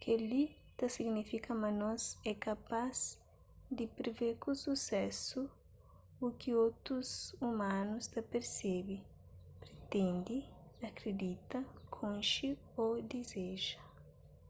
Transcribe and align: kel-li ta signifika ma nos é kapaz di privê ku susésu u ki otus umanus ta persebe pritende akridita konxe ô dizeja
kel-li 0.00 0.44
ta 0.78 0.86
signifika 0.96 1.50
ma 1.62 1.70
nos 1.80 2.02
é 2.30 2.32
kapaz 2.46 2.96
di 3.76 3.84
privê 3.96 4.30
ku 4.42 4.50
susésu 4.64 5.40
u 6.24 6.26
ki 6.40 6.50
otus 6.66 7.10
umanus 7.50 8.04
ta 8.12 8.20
persebe 8.32 8.96
pritende 9.62 10.36
akridita 10.88 11.58
konxe 11.96 12.48
ô 12.84 12.84
dizeja 13.10 13.78